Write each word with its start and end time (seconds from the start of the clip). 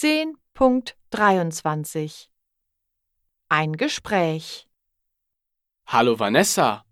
10.23 0.00 2.28
Ein 3.48 3.72
Gespräch 3.72 4.68
Hallo 5.86 6.20
Vanessa, 6.20 6.84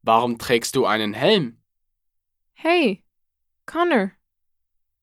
warum 0.00 0.38
trägst 0.38 0.74
du 0.74 0.86
einen 0.86 1.12
Helm? 1.12 1.60
Hey, 2.54 3.04
Connor. 3.66 4.12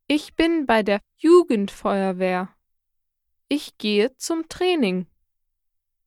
Ich 0.08 0.34
bin 0.34 0.66
bei 0.66 0.82
der 0.82 1.02
Jugendfeuerwehr. 1.18 2.50
Ich 3.48 3.78
gehe 3.78 4.18
zum 4.18 4.50
Training. 4.50 5.06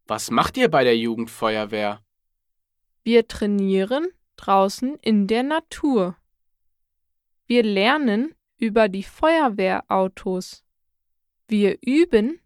Was 0.08 0.32
macht 0.32 0.56
ihr 0.56 0.68
bei 0.68 0.82
der 0.82 0.98
Jugendfeuerwehr? 0.98 2.04
Wir 3.04 3.28
trainieren 3.28 4.08
draußen 4.34 4.96
in 5.02 5.28
der 5.28 5.44
Natur. 5.44 6.16
Wir 7.46 7.62
lernen 7.62 8.34
über 8.56 8.88
die 8.88 9.04
Feuerwehrautos. 9.04 10.63
Wir 11.46 11.78
üben, 11.82 12.40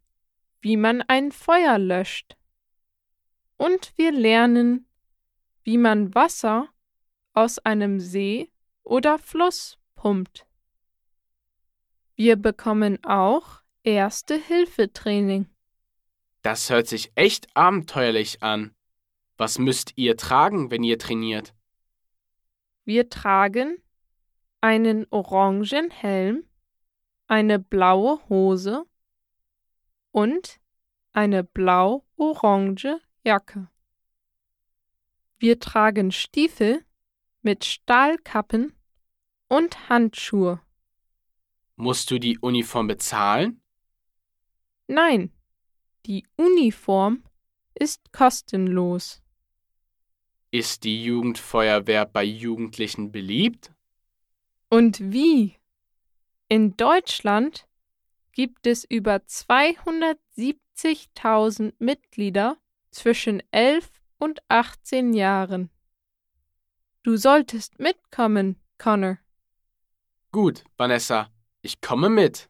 wie 0.60 0.76
man 0.76 1.02
ein 1.02 1.32
Feuer 1.32 1.78
löscht. 1.78 2.36
Und 3.56 3.92
wir 3.96 4.12
lernen, 4.12 4.86
wie 5.62 5.78
man 5.78 6.14
Wasser 6.14 6.68
aus 7.32 7.58
einem 7.60 8.00
See 8.00 8.50
oder 8.82 9.18
Fluss 9.18 9.78
pumpt. 9.94 10.46
Wir 12.16 12.36
bekommen 12.36 13.04
auch 13.04 13.62
Erste-Hilfe-Training. 13.84 15.46
Das 16.42 16.70
hört 16.70 16.88
sich 16.88 17.12
echt 17.14 17.46
abenteuerlich 17.54 18.42
an. 18.42 18.74
Was 19.36 19.58
müsst 19.58 19.92
ihr 19.96 20.16
tragen, 20.16 20.70
wenn 20.70 20.82
ihr 20.82 20.98
trainiert? 20.98 21.54
Wir 22.84 23.08
tragen 23.08 23.80
einen 24.60 25.06
orangen 25.10 25.90
Helm, 25.90 26.47
eine 27.28 27.58
blaue 27.58 28.18
Hose 28.28 28.84
und 30.10 30.58
eine 31.12 31.44
blau-orange 31.44 33.00
Jacke. 33.22 33.68
Wir 35.38 35.60
tragen 35.60 36.10
Stiefel 36.10 36.84
mit 37.42 37.64
Stahlkappen 37.64 38.72
und 39.48 39.88
Handschuhe. 39.88 40.60
Musst 41.76 42.10
du 42.10 42.18
die 42.18 42.38
Uniform 42.38 42.88
bezahlen? 42.88 43.62
Nein, 44.88 45.32
die 46.06 46.26
Uniform 46.36 47.22
ist 47.74 48.10
kostenlos. 48.10 49.22
Ist 50.50 50.84
die 50.84 51.04
Jugendfeuerwehr 51.04 52.06
bei 52.06 52.24
Jugendlichen 52.24 53.12
beliebt? 53.12 53.72
Und 54.70 55.12
wie? 55.12 55.57
In 56.50 56.78
Deutschland 56.78 57.68
gibt 58.32 58.66
es 58.66 58.84
über 58.84 59.16
270.000 59.16 61.74
Mitglieder 61.78 62.56
zwischen 62.90 63.42
11 63.50 63.90
und 64.16 64.40
18 64.48 65.12
Jahren. 65.12 65.68
Du 67.02 67.18
solltest 67.18 67.78
mitkommen, 67.78 68.56
Connor. 68.78 69.18
Gut, 70.32 70.64
Vanessa, 70.78 71.30
ich 71.60 71.82
komme 71.82 72.08
mit. 72.08 72.48